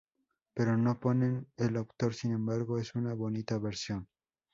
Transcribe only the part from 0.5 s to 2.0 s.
Pero no ponen el